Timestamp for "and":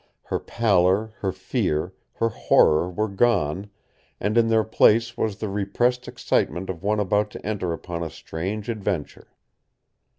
4.19-4.35